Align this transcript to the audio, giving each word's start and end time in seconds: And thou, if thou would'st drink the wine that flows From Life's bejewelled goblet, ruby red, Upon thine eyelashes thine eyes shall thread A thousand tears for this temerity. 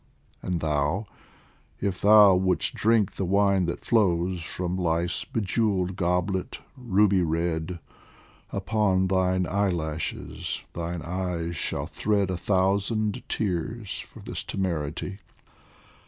And 0.41 0.61
thou, 0.61 1.05
if 1.79 2.01
thou 2.01 2.33
would'st 2.33 2.73
drink 2.73 3.11
the 3.11 3.23
wine 3.23 3.67
that 3.67 3.85
flows 3.85 4.41
From 4.41 4.75
Life's 4.75 5.25
bejewelled 5.25 5.95
goblet, 5.95 6.57
ruby 6.75 7.21
red, 7.21 7.77
Upon 8.51 9.05
thine 9.09 9.45
eyelashes 9.45 10.63
thine 10.73 11.03
eyes 11.03 11.55
shall 11.55 11.85
thread 11.85 12.31
A 12.31 12.37
thousand 12.37 13.21
tears 13.29 13.99
for 13.99 14.21
this 14.21 14.43
temerity. 14.43 15.19